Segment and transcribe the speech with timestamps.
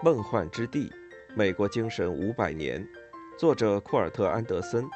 [0.00, 0.92] 梦幻之地，
[1.34, 2.86] 美国精神五百年，
[3.36, 4.88] 作者库尔特·安德森，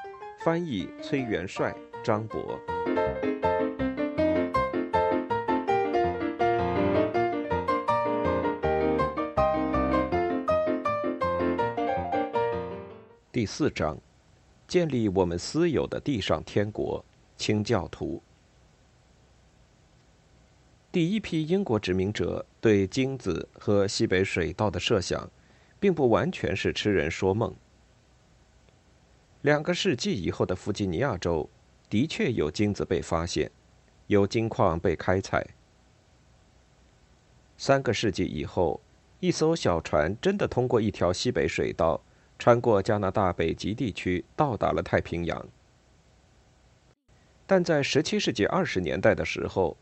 [0.45, 2.57] 翻译崔元帅、张博。
[13.33, 13.99] 第四章，
[14.69, 17.05] 建立我们私有的地上天国，
[17.37, 18.23] 清教徒。
[20.93, 25.31] 第一批英国殖民者对金子和西北水道的设想，
[25.81, 27.57] 并不完全是痴人说梦。
[29.41, 31.49] 两个世纪以后的弗吉尼亚州，
[31.89, 33.51] 的确有金子被发现，
[34.09, 35.47] 有金矿被开采。
[37.57, 38.83] 三个世纪以后，
[39.21, 42.03] 一艘小船真的通过一条西北水道，
[42.39, 45.49] 穿过加拿大北极地区，到达了太平洋。
[47.47, 49.77] 但在十七世纪二十年代的时候，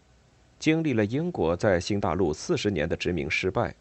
[0.60, 3.74] 经历了英国在新大陆四十年的殖民失败，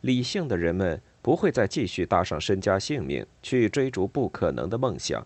[0.00, 5.24] 理性的人们不会再继续搭上身家性命去追逐不可能的梦想。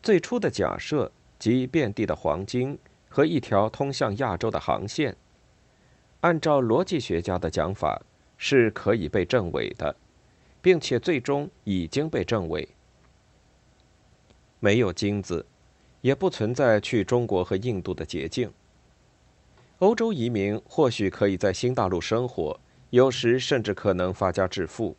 [0.00, 1.10] 最初的假设
[1.40, 5.16] 即遍地的黄金和一条通向亚洲的航线，
[6.20, 8.00] 按照逻辑学家的讲法
[8.36, 9.96] 是可以被证伪的，
[10.60, 12.68] 并且最终已经被证伪。
[14.60, 15.44] 没有金子。
[16.02, 18.52] 也不存在去中国和印度的捷径。
[19.78, 24.96] 欧洲移民或许可以在新大陆生活，有时甚至可能发家致富，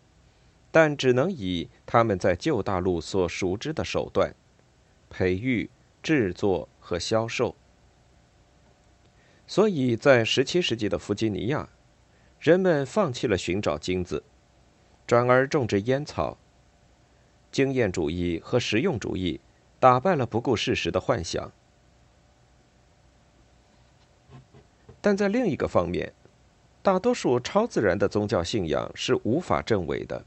[0.71, 4.35] 但只能以他们在旧大陆所熟知的手段——
[5.09, 5.69] 培育、
[6.01, 7.55] 制作和销售。
[9.45, 11.69] 所以在17世纪的弗吉尼亚，
[12.39, 14.23] 人们放弃了寻找金子，
[15.05, 16.37] 转而种植烟草。
[17.51, 19.39] 经验主义和实用主义。
[19.83, 21.51] 打败了不顾事实的幻想，
[25.01, 26.13] 但在另一个方面，
[26.81, 30.23] 大多数超自然的宗教信仰是无法证伪的。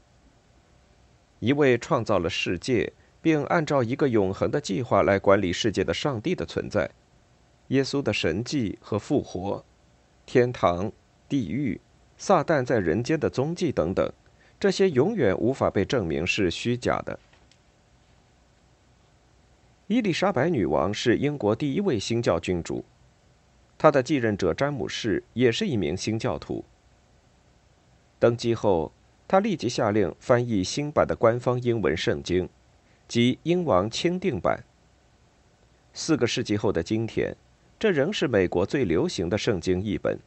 [1.39, 6.91] 一位创造了世界，并按照一个永恒的计划来管理世界的上帝的存在，
[7.69, 9.65] 耶稣的神迹和复活，
[10.27, 10.91] 天堂、
[11.27, 11.81] 地狱、
[12.15, 14.13] 撒旦在人间的踪迹等等，
[14.59, 17.19] 这些永远无法被证明是虚假的。
[19.87, 22.83] 伊丽莎白女王是英国第一位新教君主，
[23.77, 26.65] 她的继任者詹姆士也是一名新教徒。
[28.19, 28.91] 登基后，
[29.29, 32.49] 他立即下令翻译新版的官方英文圣经，
[33.07, 34.61] 即英王钦定版。
[35.93, 37.33] 四个世纪后的今天，
[37.79, 40.19] 这仍是美国最流行的圣经译本。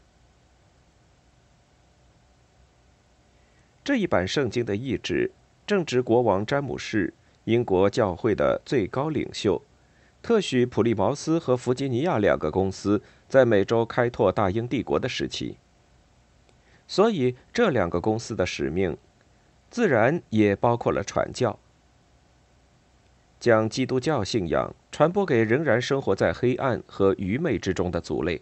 [3.84, 5.30] 这一版圣经的译制
[5.66, 7.12] 正值国王詹姆士。
[7.50, 9.60] 英国教会的最高领袖，
[10.22, 15.56] 特许普利茅斯和弗吉尼亚两个公司在美洲开拓大英帝国的时期，
[16.86, 18.96] 所以这两个公司的使命，
[19.68, 21.58] 自然也包括了传教，
[23.40, 28.40] 将基督教信仰传播给仍然生活在黑暗和愚昧之中的族类，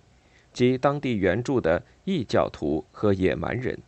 [0.52, 3.80] 及当地原住的异教徒和野蛮人。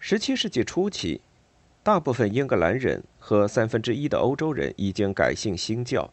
[0.00, 1.20] 十七世纪初期。
[1.84, 6.10] 大部分英格兰人和三分之一的欧洲人已经改信新教。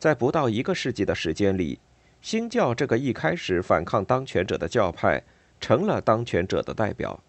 [0.00, 1.78] 在不到一个世纪的时间里，
[2.20, 5.22] 新教这个一开始反抗当权者的教派，
[5.60, 7.20] 成了当权者的代表。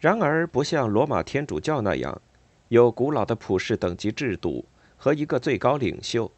[0.00, 2.20] 然而，不像罗马天主教那样，
[2.70, 4.64] 有古老的普世等级制度
[4.96, 6.28] 和一个最高领袖，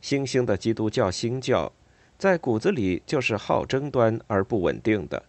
[0.00, 1.72] 新兴的基督教新教，
[2.16, 5.24] 在骨子里就是好争端而不稳定的。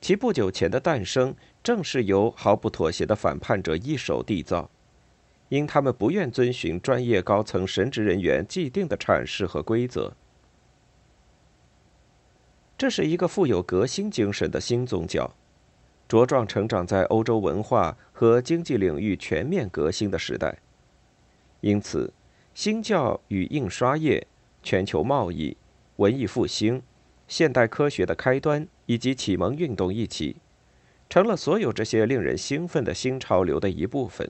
[0.00, 4.70] 其不久前的诞生，正是由毫不妥协的反叛者一手缔造，
[5.50, 10.14] 因他们不愿遵循专业高层神职人员既定的阐释和规则。
[12.78, 15.34] 这是一个富有革新精神的新宗教，
[16.08, 20.58] 茁壮成长在欧洲文化和经济领域全面革新的时代。
[21.60, 22.10] 因此，
[22.54, 24.26] 新教与印刷业、
[24.62, 25.54] 全球贸易、
[25.96, 26.82] 文艺复兴。
[27.30, 30.38] 现代科学的开端以及启蒙运动一起，
[31.08, 34.28] 成了所有这些令人兴奋的新潮流的一部分。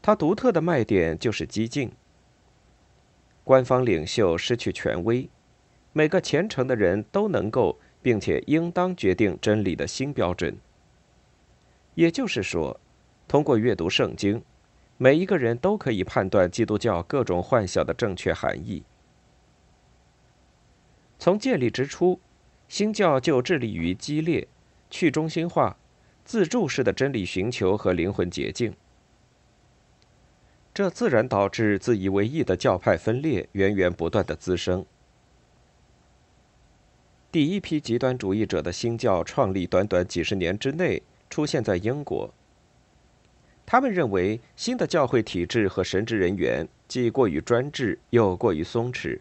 [0.00, 1.90] 它独特的卖点就是激进。
[3.42, 5.28] 官方领袖失去权威，
[5.92, 10.56] 每个虔诚的人都能够并且应当决定真理的新标准。
[11.96, 12.78] 也就是说，
[13.26, 14.40] 通过阅读圣经，
[14.98, 18.84] 每一个人都可以判断基督教各种幻想的正确含义。
[21.22, 22.18] 从建立之初，
[22.66, 24.48] 新教就致力于激烈、
[24.90, 25.76] 去中心化、
[26.24, 28.74] 自助式的真理寻求和灵魂捷径，
[30.74, 34.84] 这自然导致自以为意的教派分裂源源不断的滋生，
[37.30, 42.34] 第一批极端主义者的新教创立短短几十年之内出现在英国。
[43.64, 49.20] 他们认为新的教会体制和神职人员既过于专制又过于松弛。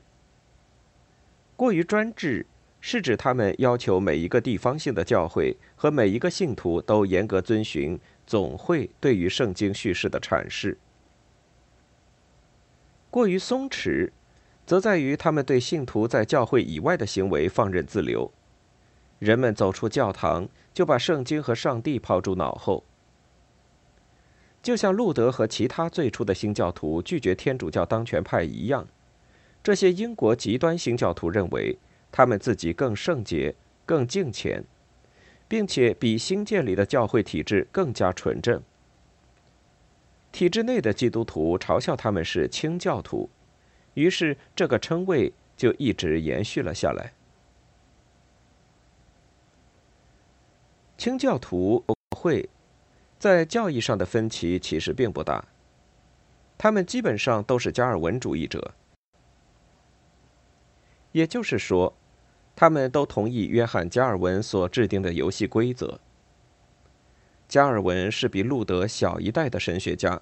[1.61, 2.47] 过于专制
[2.79, 10.75] 是指他们要求每一个地方性的教会和每一个信徒都严格遵循总会对于圣经叙事的阐释。
[13.11, 14.09] 过于松弛。
[14.65, 18.31] 则在于他们对信徒在教会以外的行为放任自流，
[19.19, 22.83] 人们走出教堂就把圣经和上帝抛诸脑后。
[24.63, 28.87] 就像路德和其他最初的新教徒拒绝天主教当权派一样，
[29.63, 31.77] 这些英国极端新教徒认为
[32.11, 33.55] 他们自己更圣洁、
[33.85, 34.63] 更敬虔，
[35.47, 38.61] 并且比新建立的教会体制更加纯正。
[40.31, 43.29] 体制内的基督徒嘲笑他们是清教徒。
[43.93, 47.11] 于是，这个称谓就一直延续了下来。
[50.97, 51.83] 清教徒
[52.15, 52.47] 会，
[53.19, 55.45] 在教义上的分歧其实并不大，
[56.57, 58.73] 他们基本上都是加尔文主义者，
[61.11, 61.95] 也就是说，
[62.55, 65.99] 他们都同意约翰·加尔文所制定的游戏规则。
[67.47, 70.21] 加尔文是比路德小一代的神学家，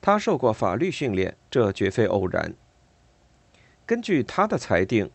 [0.00, 2.54] 他受过法律训练，这绝非偶然。
[3.86, 5.10] 根据他的裁定，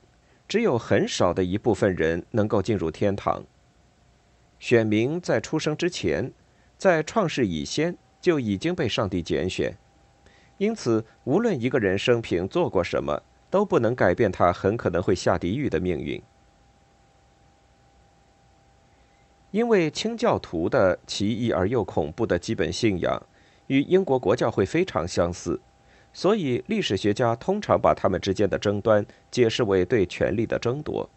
[0.47, 3.44] 只有很少的一部分人能够进入天堂。
[4.59, 6.33] 选民在出生之前，
[6.77, 9.77] 在创世以先就已经被上帝拣选，
[10.57, 16.21] 因此无论一个人生平做过什么，都不能改变他很可能会下地狱的命运。
[19.51, 23.23] 因为清教徒的奇异而又恐怖的基本信仰，
[23.67, 25.61] 与英国国教会非常相似。
[26.13, 31.09] 所以，历史学家通常把他们之间的争端解释为对权力的争夺，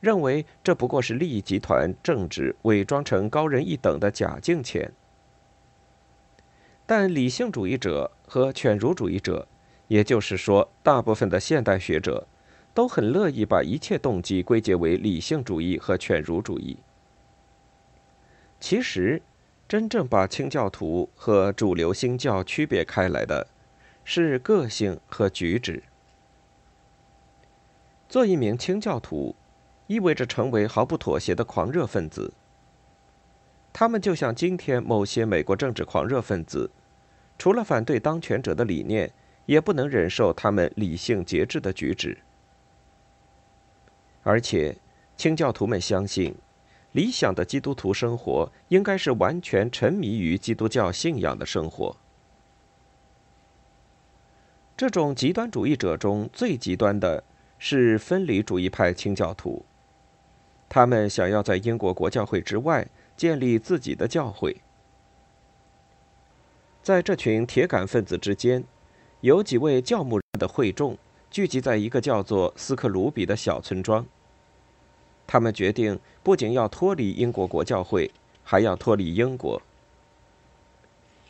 [0.00, 4.92] 认为这不过是利益集团政治伪装成高人一等的假敬虔。
[6.84, 9.46] 但理性主义者和犬儒主义者，
[9.88, 12.26] 也就是说，大部分的现代学者，
[12.72, 16.78] 都很乐意把一切动机归结为理性主义和犬儒主义。
[18.60, 19.20] 其实，
[19.68, 23.46] 真正把清教徒和主流新教区别开来的。
[24.08, 25.82] 是个性和举止。
[28.08, 29.34] 做一名清教徒，
[29.88, 32.32] 意味着成为毫不妥协的狂热分子。
[33.72, 36.70] 他们就像今天某些美国政治狂热分子，
[37.36, 39.12] 除了反对当权者的理念，
[39.46, 42.18] 也不能忍受他们理性节制的举止。
[44.22, 44.76] 而且，
[45.16, 46.34] 清教徒们相信，
[46.92, 51.96] 理想的基督徒生活应该是完全沉迷于基督教信仰的生活。
[54.76, 57.24] 这种极端主义者中最极端的
[57.58, 59.64] 是分离主义派清教徒，
[60.68, 64.60] 他们想要在英国国教会之外建立自己的教会。
[66.82, 68.64] 在这群铁杆分子之间，
[69.20, 70.96] 有几位教牧人的会众
[71.30, 74.04] 聚集在一个叫做斯克鲁比的小村庄。
[75.26, 78.10] 他们决定不仅要脱离英国国教会，
[78.44, 79.60] 还要脱离英国。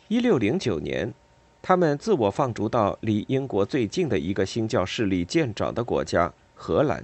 [0.07, 1.13] 一六零九年。
[1.59, 7.03] 他们自我放逐到离英国最近的一个新教势力见长的国家——荷兰。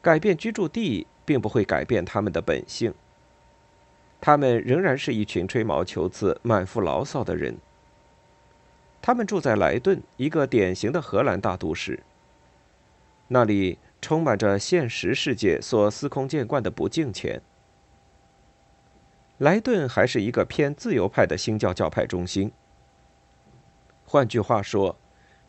[0.00, 2.94] 改变居住地并不会改变他们的本性。
[4.22, 7.58] 他们仍然是一群吹毛求疵、满腹牢骚的人。
[9.02, 12.02] 他们住在莱顿，一个典型的荷兰大都市。
[13.28, 17.40] 那里充满着现实世界所司空见惯的不敬钱。
[19.38, 22.52] 莱顿还是一个偏自由派的新教教派中心。
[24.04, 24.96] 换句话说，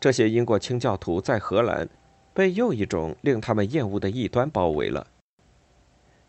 [0.00, 1.88] 这些英国清教徒在荷兰
[2.32, 5.06] 被又一种令他们厌恶的异端包围了。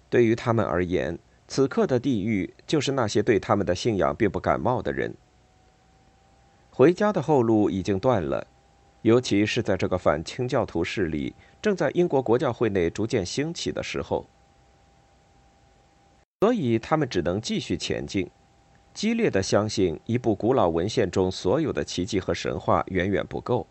[0.10, 5.16] 对于他们而言，此刻的地狱就是那些对他们的信仰并不感冒的人。
[6.76, 8.48] 回家的后路已经断了，
[9.04, 14.26] 尤其是在这个反清教徒势力正在英国国教会内逐渐兴起的时候。
[16.42, 18.28] 所以，他们只能继续前进，
[18.92, 23.68] 激烈的相信一部古老文献中所有的奇迹和神话远远不够。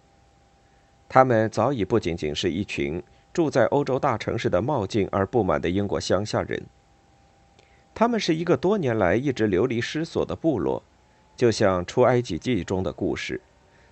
[1.09, 6.65] 他们早已不仅仅是一群住在欧洲大城市的冒进而不满的英国乡下人，
[7.93, 10.85] 他们是一个多年来一直流离失所的部落，
[11.37, 13.41] 就像出埃及记中的故事，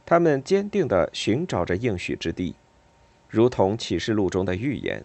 [0.05, 2.55] 他们坚定地寻找着应许之地，
[3.29, 5.05] 如同启示录中的预言。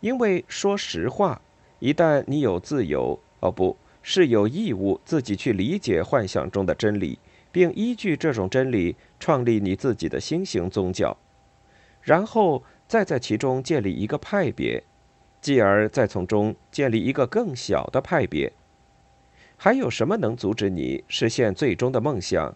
[0.00, 1.40] 因为说实话。
[1.80, 7.20] 一旦你有自由，哦，不是有义务自己去理解幻想中的真理，
[7.52, 11.16] 并依据这种真理创立你自己的新型宗教。
[12.02, 14.82] 然后再在其中建立一个派别，
[15.40, 18.52] 继而再从中建立一个更小的派别。
[19.60, 22.54] 还有什么能阻止你实现最终的梦想，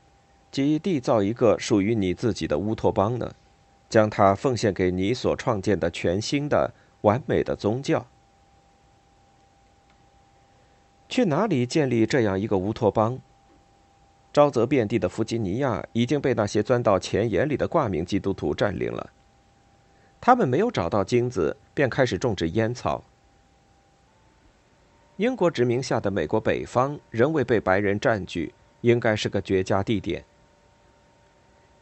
[0.53, 3.35] 即缔造一个属于你自己的乌托邦呢？
[3.89, 8.07] 将它奉献给你所创建的全新的、完美的宗教。
[11.09, 13.19] 去哪里建立这样一个乌托邦？
[14.33, 19.11] 沼泽遍地的弗吉尼亚已经被那些钻到钱眼里的挂名基督徒占领了。
[20.21, 23.03] 他们没有找到金子，便开始种植烟草。
[25.17, 30.25] 英国殖民下的美国北方仍未被白人占据，应该是个绝佳地点。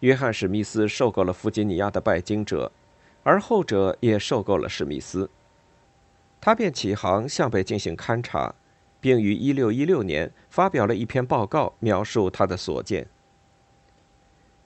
[0.01, 2.73] 约翰·史密斯受够了弗吉尼亚的拜金者，
[3.23, 5.31] 而后者也受够了史密斯。
[6.41, 8.55] 他便起航向北进行勘察。
[9.03, 13.07] 并于1616年发表了一篇报告，描述他的所见。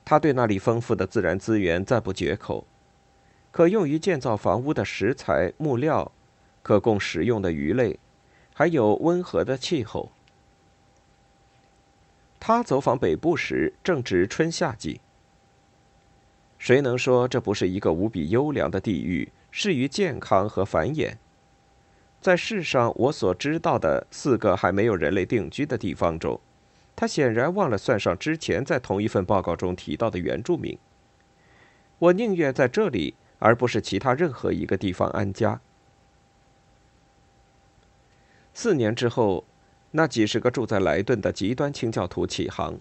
[0.04, 2.66] 他对那里丰富的自然资源赞不绝口，
[3.52, 6.10] 可用于建造房屋的石材、木料，
[6.64, 7.96] 可供食用的鱼类，
[8.54, 10.10] 还有温和的气候。
[12.40, 15.00] 他走访北部时正值春夏季。
[16.56, 21.16] 谁能说这不是一个无比优良的地域，适于健康和繁衍？
[22.20, 26.40] 在世上我所知道的四个还没有人类定居的地方中，
[26.96, 30.78] 他显然忘了算上之前在同一份报告中提到的原住民。
[31.98, 35.60] 我宁愿在这里，而不是其他任何一个地方安家。
[38.54, 39.44] 四年之后，
[39.90, 42.78] 那几十个住在莱顿的极端清教徒起航，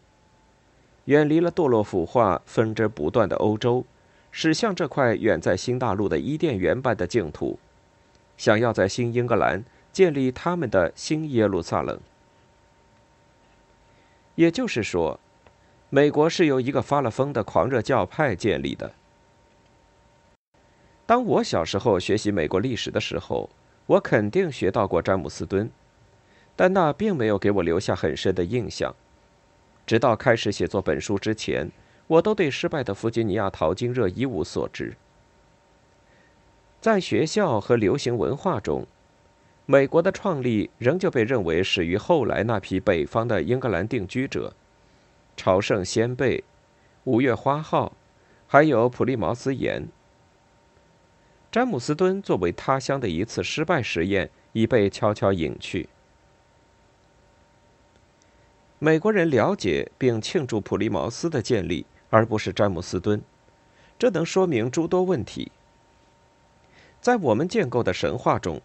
[1.06, 3.84] 远离了堕落腐化、纷争不断的欧洲，
[4.32, 7.60] 驶向这块远在新大陆的伊甸园般的净土。
[8.38, 12.00] 想要在新英格兰建立他们的新耶路撒冷，
[14.36, 15.20] 也就是说，
[15.90, 18.94] 美国是由一个发了疯的狂热教派建立的。
[21.06, 23.50] 当我小时候学习美国历史的时候，
[23.86, 25.70] 我肯定学到过詹姆斯敦，
[26.56, 28.96] 但那并没有给我留下很深的印象。
[29.86, 31.70] 直到开始写作本书之前，
[32.08, 34.96] 我都对失败的弗吉尼亚淘金热一无所知。
[36.80, 38.88] 在学校和流行文化中，
[39.66, 44.54] 美国的创立仍旧被认为始于后来那批北方的英格兰定居者，
[45.36, 46.44] 朝圣先辈、
[47.04, 47.94] 五月花号，
[48.48, 49.88] 还有普利茅斯岩。
[51.54, 55.88] 詹姆斯敦作为他乡的一次失败实验已被悄悄隐去。
[58.80, 63.22] 美国人了解并庆祝普利茅斯的建立，而不是詹姆斯敦，
[64.00, 65.52] 这能说明诸多问题。
[67.00, 68.60] 在我们建构的神话中，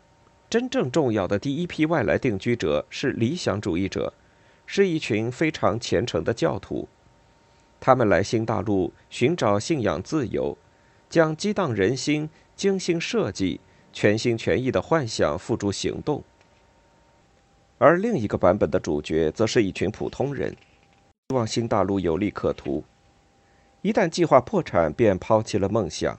[0.49, 4.15] 真正重要的第一批外来定居者是理想主义者，
[4.65, 6.89] 是一群非常虔诚的教徒。
[7.79, 10.57] 他们来新大陆寻找信仰自由，
[11.11, 13.61] 将激荡人心、精心设计、
[13.93, 16.25] 全心全意的幻想付诸行动。
[17.79, 20.51] 而另一个版本的主角则是一群普通人，
[21.29, 22.83] 希望新大陆有利可图。
[23.83, 26.19] 一旦计划破产，便抛弃了梦想。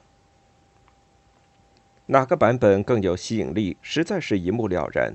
[2.06, 5.14] 哪个版本更有吸引力，实在是一目了然。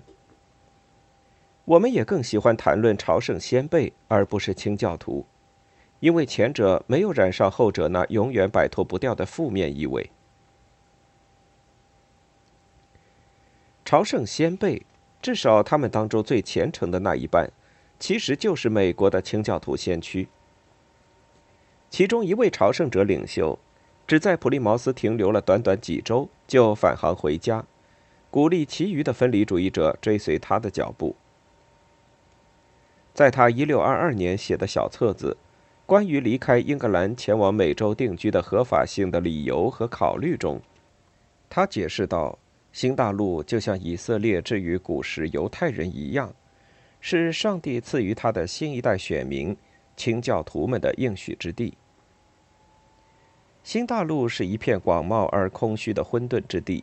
[1.65, 5.25] 我们也更喜欢谈论朝圣先辈，而不是清教徒，
[6.01, 10.11] 因为前者没有染上后者那永远摆脱不掉的负面意味。
[13.85, 14.83] 朝圣先辈，
[15.21, 17.51] 至少他们当中最虔诚的那一半，
[17.99, 20.29] 其实就是美国的清教徒先驱。
[21.91, 23.59] 其中一位朝圣者领袖。
[24.07, 27.65] 只在普利茅斯停留了短短几周，就返航回家，
[28.31, 31.17] 鼓励其余的分离主义者追随他的脚步。
[33.15, 35.39] 在他1622年写的小册子
[35.87, 40.61] 《关于离开英格兰前往美洲定居的合法性的理由和考虑》中，
[41.49, 42.39] 他解释道
[42.75, 46.35] ：“新大陆就像以色列至于古时犹太人一样，
[47.01, 49.57] 是上帝赐予他的新一代选民
[49.97, 51.79] 清教徒们的应许之地。”
[53.63, 56.83] 新大陆是一片广袤而空虚的混沌之地。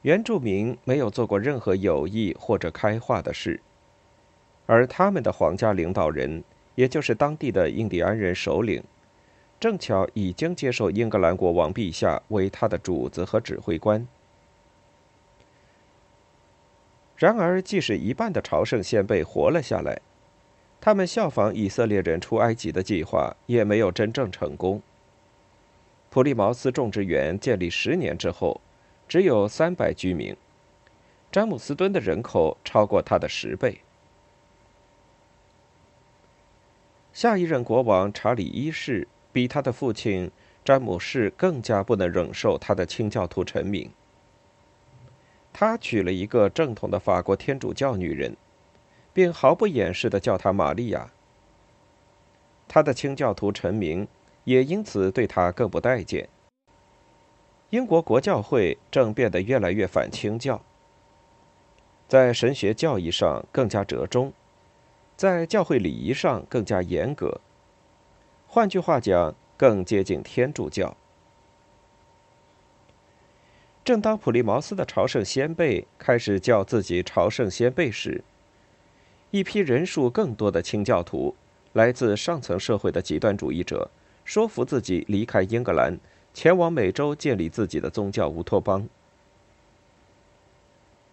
[0.00, 3.60] 原住民没有做过任何有益或者开化的事，
[4.64, 6.42] 而他们的皇家领导人，
[6.74, 8.82] 也就是当地的印第安人首领，
[9.60, 14.06] 正巧已经接受英格兰国王陛下为他的主子和指挥官。
[17.16, 20.00] 然而，即使一半的朝圣先辈活了下来，
[20.80, 24.82] 他们效仿以色列人出埃及的计划，也没有真正成功。
[26.10, 28.60] 普利茅斯种植园建立十年之后，
[29.08, 30.36] 只有三百居民。
[31.32, 33.80] 詹姆斯敦的人口超过他的十倍。
[37.12, 40.30] 下一任国王查理一世比他的父亲
[40.64, 43.88] 詹姆士更加不能忍受他的清教徒臣民。
[45.56, 48.36] 他娶了一个正统的法国天主教女人，
[49.12, 51.12] 并毫不掩饰地叫她玛利亚。
[52.66, 54.08] 他的清教徒臣民
[54.42, 56.28] 也因此对他更不待见。
[57.70, 60.60] 英国国教会正变得越来越反清教，
[62.08, 64.32] 在神学教义上更加折中，
[65.16, 67.40] 在教会礼仪上更加严格。
[68.48, 70.96] 换句话讲，更接近天主教。
[73.84, 78.24] 正当普利茅斯的朝圣先辈开始叫自己朝圣先辈时，
[79.30, 81.34] 一批人数更多的清教徒，
[81.74, 83.90] 来自上层社会的极端主义者，
[84.24, 85.98] 说服自己离开英格兰。
[86.32, 88.88] 前往美洲建立自己的宗教乌托邦。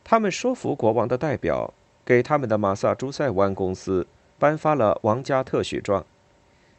[0.04, 1.72] 他们说服国王的代表，
[2.04, 4.08] 给他们的马萨诸塞湾公司
[4.40, 6.04] 颁发了王家特许状，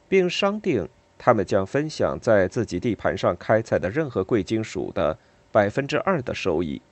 [0.09, 5.17] 并商定他们将分享在自己地盘上开采的任何贵金属的
[5.53, 6.83] 百分之二的收益，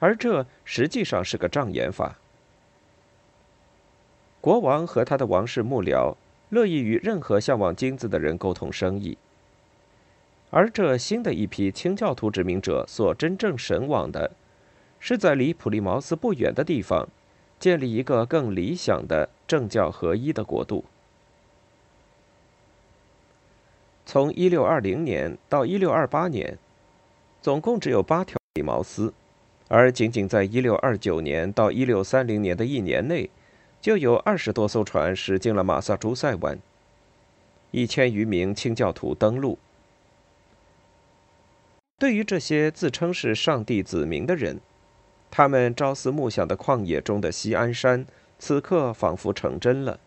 [0.00, 2.18] 而这实际上是个障眼法。
[4.40, 6.16] 国王和他的王室幕僚
[6.50, 9.16] 乐意与任何向往金子的人沟通生意。
[10.50, 14.32] 而这新的一批清教徒殖民者所真正神往的，
[15.00, 17.08] 是在离普利茅斯不远的地方，
[17.58, 20.84] 建立一个更理想的政教合一的国度。
[24.04, 26.58] 从1620年到1628年，
[27.42, 29.12] 总共只有八条普利茅斯，
[29.66, 33.28] 而仅仅在1629年到1630年的一年内，
[33.80, 36.56] 就有二十多艘船驶进了马萨诸塞湾，
[37.72, 39.58] 一千余名清教徒登陆。
[41.98, 44.60] 对于这些自称是上帝子民的人，
[45.28, 48.06] 他们朝思暮想的旷野中的西安山，
[48.38, 49.98] 此刻仿佛成真了。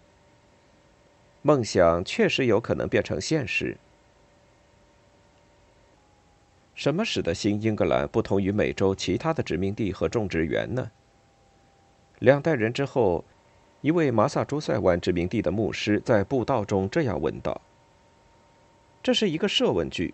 [1.41, 3.75] 梦想确实有可能变成现实。
[6.75, 10.91] 什么使得新英格兰不同于美洲其他的殖民地和种植园呢？
[12.19, 13.23] 两代人之后，
[13.81, 17.61] 一位马萨诸塞湾殖民地的牧师在布道中这样问道
[19.01, 20.13] ：“这是一个设问句。”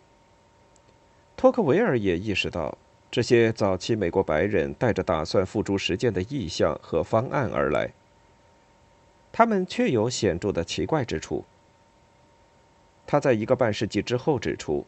[1.36, 2.78] 托克维尔也意识到，
[3.10, 7.92] 这些早期美国白人带着打算付诸实践的意向和方案而来，
[9.32, 11.44] 他们却有显著的奇怪之处。
[13.08, 14.86] 他在一个半世纪之后指出，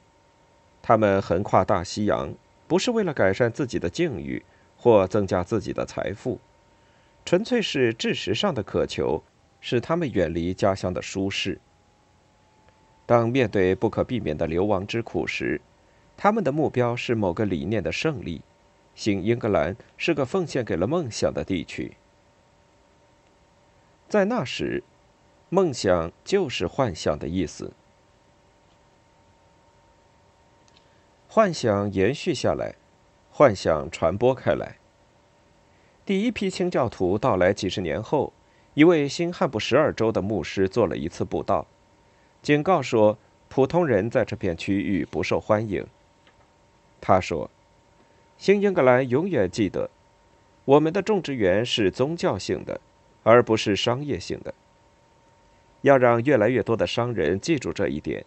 [0.83, 2.33] 他们横跨大西洋，
[2.67, 4.43] 不是为了改善自己的境遇
[4.77, 6.39] 或增加自己的财富，
[7.25, 9.23] 纯粹是知识上的渴求，
[9.61, 11.57] 使他们远离家乡的舒适。
[13.05, 15.61] 当面对不可避免的流亡之苦时，
[16.17, 18.41] 他们的目标是某个理念的胜利。
[18.93, 21.93] 新英格兰是个奉献给了梦想的地区。
[24.09, 24.83] 在那时，
[25.49, 27.71] 梦想就是幻想的意思。
[31.35, 32.75] 幻想延续下来，
[33.31, 34.77] 幻想传播开来。
[36.05, 38.31] 第一批清教徒到来几十年后，
[38.75, 41.65] 一位新汉布什尔州的牧师做了一次布道，
[42.43, 43.17] 警告说，
[43.49, 45.83] 普通人在这片区域不受欢迎。
[47.01, 47.49] 他说
[48.37, 49.89] ：“新英格兰永远记得，
[50.65, 52.79] 我们的种植园是宗教性的，
[53.23, 54.53] 而不是商业性的。
[55.81, 58.23] 要让越来越多的商人记住这一点。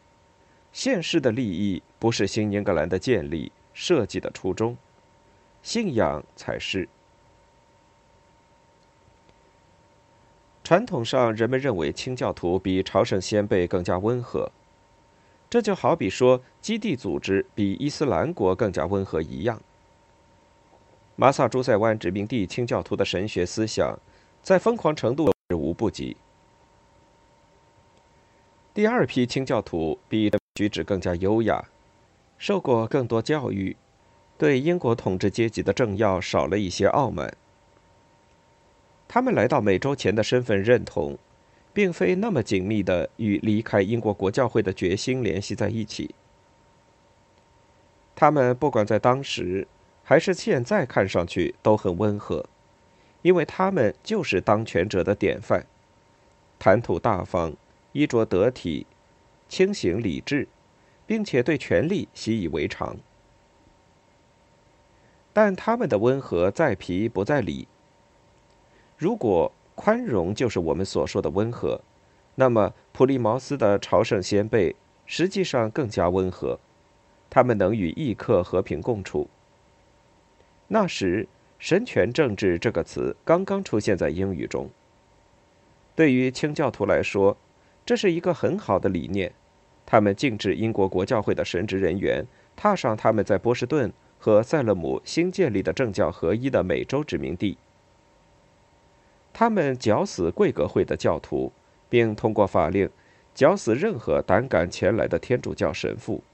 [0.76, 4.76] 现世的利益不是新英格兰的建立设计的初衷，
[5.62, 6.86] 信仰才是。
[10.62, 14.52] 传统上，人们认为清教徒比朝圣先辈更加温和。”
[15.48, 19.58] 这就好比说，基地组织比伊斯兰国更加温和一样。
[21.14, 23.98] 马萨诸塞湾殖民地清教徒的神学思想，
[24.42, 26.18] 在疯狂程度无不及。
[28.74, 31.66] 第二批清教徒比举止更加优雅，
[32.36, 33.76] 受过更多教育，
[34.36, 37.32] 对英国统治阶级的政要少了一些傲慢。
[39.06, 41.16] 他们来到美洲前的身份认同。
[41.76, 46.14] 并非那么紧密的与离开英国国教会的决心联系在一起。
[48.14, 49.68] 他们不管在当时
[50.02, 52.46] 还是现在看上去都很温和，
[53.20, 55.66] 因为他们就是当权者的典范，
[56.58, 57.54] 谈吐大方，
[57.92, 58.86] 衣着得体，
[59.48, 60.48] 清醒理智，
[61.06, 62.96] 并且对权力习以为常。
[65.32, 67.68] 但他们的温和在皮不在里。
[68.96, 69.52] 如果。
[69.78, 71.78] 宽容就是我们所说的温和，
[72.36, 76.58] 那么普利茅斯的朝圣先辈实际上更加温和，
[77.28, 79.28] 他们能与异客和平共处。
[80.68, 81.28] 那时
[81.60, 84.70] “神权政治”这个词刚刚出现在英语中。
[85.94, 87.36] 对于清教徒来说，
[87.86, 89.32] 这是一个很好的理念，
[89.86, 97.56] 他们禁止英国国教会的神职人员踏上他们在波士顿和塞勒姆新建立的政教合一的美洲殖民地。
[99.32, 101.52] 他们绞死贵格会的教徒，
[101.88, 102.90] 并通过法令
[103.32, 106.24] 绞死任何胆敢前来的天主教神父。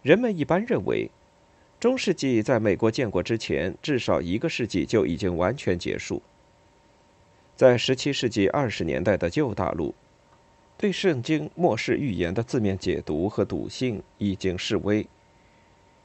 [0.00, 1.10] 人们一般认为，
[1.78, 6.22] 中世纪在美国建国之前至少一个世纪就已经完全结束。
[7.58, 9.92] 在17世纪20年代的旧大陆，
[10.76, 15.04] 对圣经末世预言的字面解读和笃信已经式微。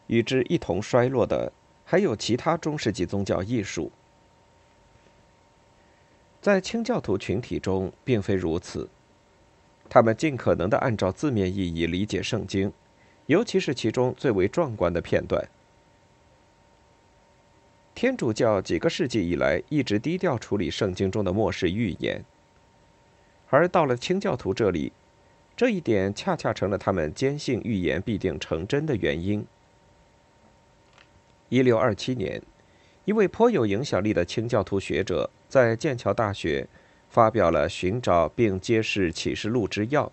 [0.07, 1.53] 与之一同衰落的
[1.85, 3.91] 还有其他中世纪宗教艺术。
[6.41, 8.89] 在清教徒群体中，并非如此。
[9.87, 12.73] 他们尽可能的按照字面意义理解圣经，
[13.27, 15.47] 尤其是其中最为壮观的片段。
[17.95, 22.23] 天主教几个世纪以来一直低调处理圣经中的末世预言，
[23.49, 24.91] 而到了清教徒这里，
[25.55, 29.45] 这一点恰恰成了他们坚信预言必定成真的原因。
[31.49, 32.41] 一六二七年，
[33.05, 36.67] 一位颇有影响力的清教徒学者在剑桥大学
[37.09, 40.07] 发表了《寻找并揭示启示录之要》。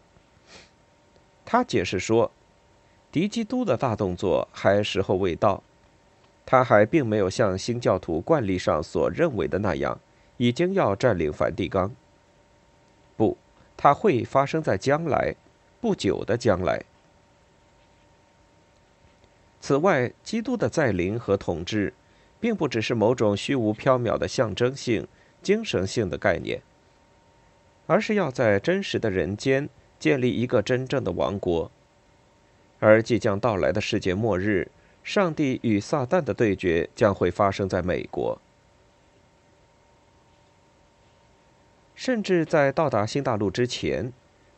[1.46, 2.30] 他解释说，
[3.10, 5.62] 敌基督的大动作还时候未到。
[6.50, 10.00] 他还并没有像新教徒惯例上所认为的那样，
[10.36, 11.94] 已经要占领梵蒂冈。
[13.16, 13.38] 不，
[13.76, 15.36] 它会发生在将来，
[15.80, 16.82] 不久的将来。
[19.60, 21.94] 此外，基督的再临和统治，
[22.40, 25.06] 并不只是某种虚无缥缈的象征性、
[25.40, 26.60] 精神性的概念，
[27.86, 29.68] 而是要在真实的人间
[30.00, 31.70] 建立一个真正的王国，
[32.80, 34.68] 而即将到来的世界末日。
[35.02, 38.40] 上帝与撒旦的对决将会发生在美国。
[41.94, 44.12] 甚至在到达新大陆之前，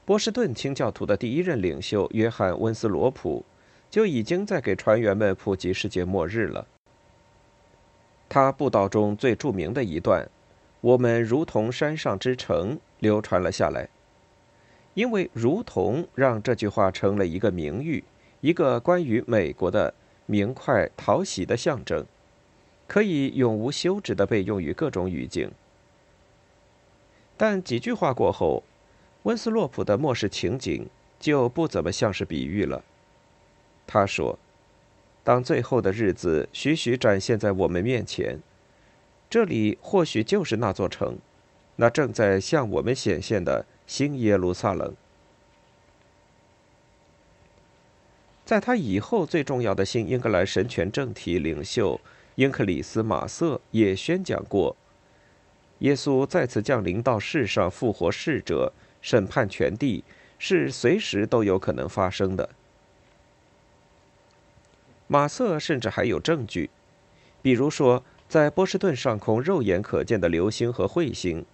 [0.05, 3.45] 波士顿清教徒的第一任领袖约翰·温斯罗普
[3.91, 6.67] 就已经在给船员们普及世界末日了。
[8.29, 10.29] 他布道中最著名的一段
[10.81, 13.89] “我们如同山上之城”流传了下来，
[14.95, 18.05] 因为“如同”让这句话成了一个名誉，
[18.41, 19.95] 一个关于美国的。
[20.33, 22.07] 明快讨喜的象征，
[22.89, 25.51] 可以永无休止的被用于各种语境。
[27.37, 28.63] 但几句话过后，
[29.25, 30.89] 温斯洛普的末世情景
[31.21, 32.83] 就不怎么像是比喻了。
[33.87, 34.39] 他说
[35.23, 38.41] ：“当最后的日子徐徐展现在我们面前，
[39.29, 41.19] 这里或许就是那座城，
[41.77, 44.95] 那正在向我们显现的新耶路撒冷。”
[48.45, 52.01] 在他以后最重要的新英格兰神权政体领袖
[52.35, 54.77] 英克里斯马瑟也宣讲过：
[55.79, 60.03] 耶稣再次降临到世上，复活逝者，审判全地，
[60.39, 62.49] 是随时都有可能发生的。
[65.07, 66.71] 马瑟甚至还有证据，
[67.43, 71.45] 比如说，在波士顿上空肉眼可见的流星和彗星，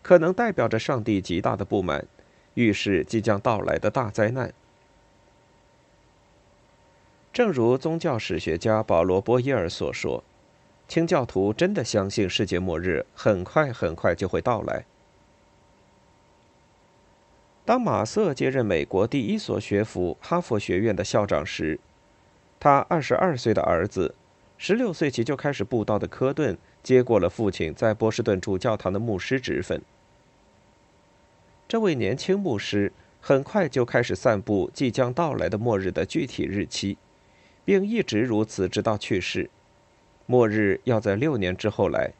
[0.00, 2.06] 可能代表着上帝极大的不满，
[2.54, 4.52] 预示即将到来的大灾难。
[7.32, 10.24] 正如宗教史学家保罗·波伊尔所说，
[10.88, 14.84] 清教徒真的相信世界末日很快很快就会到来。
[17.64, 21.78] 当马瑟接任美国第一所学府哈佛学院的校长时，
[22.58, 24.16] 他二十二岁的儿子，
[24.58, 29.80] 十六岁起就开始布道的科顿接过了父亲在波士顿主教堂的牧师职分。
[31.68, 36.98] 这位年轻牧师很快就开始散布即将到来的末日的具体日期。
[37.70, 39.48] 并一直如此，直到去世。
[40.26, 42.10] 末日要在六年之后来，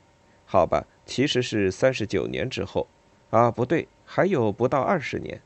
[0.47, 2.87] 好吧，其实是三十九年之后。
[3.31, 5.41] 啊，不对，还有不到二十年。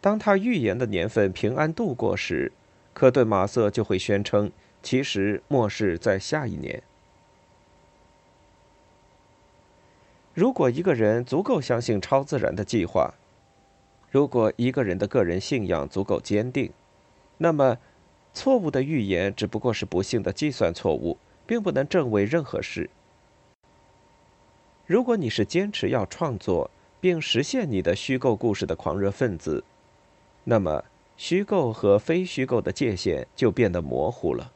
[0.00, 2.52] 当他预言的年份平安度过时，
[2.94, 4.50] 科顿马瑟就会宣称，
[4.82, 6.82] 其实末世在下一年。
[10.32, 13.12] 如果一个人足够相信超自然的计划，
[14.10, 16.72] 如果一个人的个人信仰足够坚定，
[17.38, 17.78] 那么，
[18.34, 22.90] 错误的预言只不过是不幸的计算错误，并不能证伪任何事。
[24.86, 26.70] 如果你是坚持要创作
[27.00, 29.62] 并实现你的虚构故事的狂热分子，
[30.44, 30.84] 那么
[31.16, 34.52] 虚构和非虚构的界限就变得模糊了。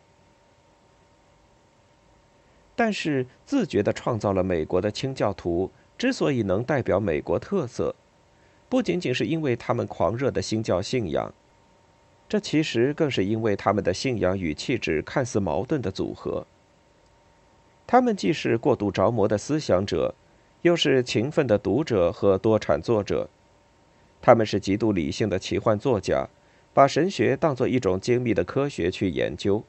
[2.75, 7.95] 但是，自觉地创造了美国的清教徒之所以能代表美国特色，
[8.69, 11.33] 不仅仅是因为他们狂热的新教信仰。
[12.33, 16.47] 这其实更是因为他们的信仰与气质看似矛盾的组合。
[17.87, 20.15] 他们既是过度着魔的思想者，
[20.63, 23.29] 又是勤奋的读者和多产作者。
[24.23, 26.27] 他们是极度理性的奇幻作家，
[26.73, 29.63] 把神学当作一种精密的科学去研究。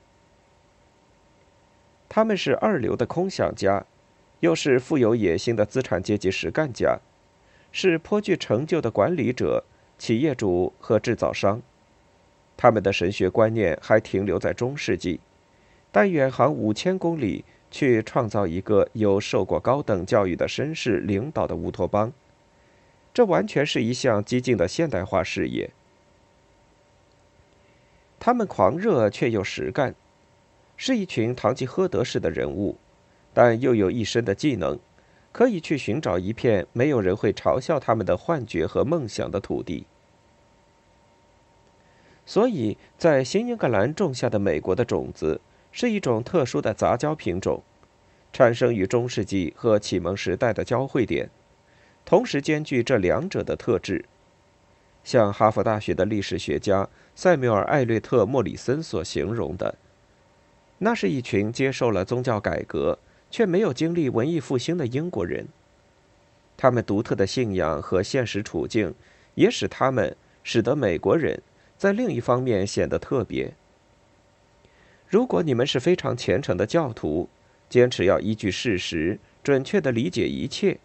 [2.07, 3.85] 他们是二流的空想家，
[4.39, 7.01] 又是富有野心的资产阶级实干家，
[7.73, 9.65] 是颇具成就的管理者、
[9.97, 11.61] 企业主和制造商。
[12.63, 15.19] 他们的神学观念还停留在中世纪，
[15.91, 22.13] 但远航五千公里去创造一个由受过高等教育的绅士领导的乌托邦。
[23.13, 25.71] 这完全是一项激进的现代化事业。
[28.17, 29.93] 他们狂热却又实干，
[30.77, 32.77] 是一群堂吉诃德式的人物，
[33.33, 34.79] 但又有一身的技能，
[35.33, 39.85] 可以去寻找一片没有人会嘲笑他们的幻觉和梦想的土地。
[42.25, 47.61] 所以在新英格兰种下的美国的种子是一种特殊的杂交品种，
[48.31, 51.29] 产生于中世纪和启蒙时代的交汇点。
[52.05, 54.05] 同时兼具这两者的特质，
[55.03, 59.75] 像哈佛大学的历史学家塞缪尔·艾略特·莫里森所形容的，
[60.79, 62.99] 那是一群接受了宗教改革
[63.31, 65.47] 却没有经历文艺复兴的英国人。
[66.55, 68.93] 他们独特的信仰和现实处境，
[69.35, 71.41] 也使他们使得美国人
[71.83, 73.51] 在另一方面显得特别。
[75.09, 77.27] 如果你们是非常虔诚的教徒，
[77.67, 80.77] 坚持要依据事实准确地理解一切。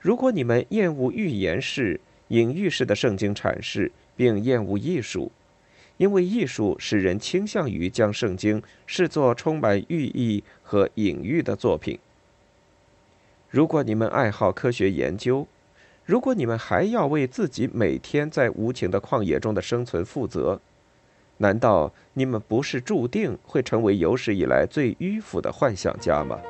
[0.00, 5.30] 如果你们厌恶预言式、隐喻式的圣经阐释，并厌恶艺术，
[5.98, 11.98] 因为艺术使人倾向于将圣经视作充满寓意和隐喻的作品；
[13.50, 15.46] 如果你们爱好科学研究，
[16.08, 20.58] 如果你们还要为自己每天在无情的旷野中的生存负责，
[21.36, 26.40] 难道你们不是注定会成为有史以来最迂腐的幻想家吗？